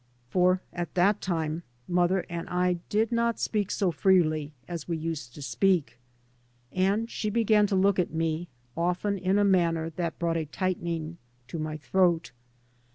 For 0.31 0.63
at 0.73 0.95
that 0.95 1.21
time 1.21 1.61
mother 1.87 2.25
and 2.27 2.49
I 2.49 2.79
did 2.89 3.11
not 3.11 3.39
speak 3.39 3.69
so 3.69 3.91
freely 3.91 4.51
as 4.67 4.87
we 4.87 4.97
used 4.97 5.35
to 5.35 5.43
speak. 5.43 5.99
And 6.71 7.07
she 7.07 7.29
began 7.29 7.67
to 7.67 7.75
look 7.75 7.99
at 7.99 8.11
me 8.11 8.47
often 8.75 9.19
in 9.19 9.37
a 9.37 9.43
manner 9.43 9.91
that 9.91 10.17
brought 10.17 10.37
a 10.37 10.45
tightening 10.45 11.19
to 11.49 11.59
my 11.59 11.77
throat. 11.77 12.31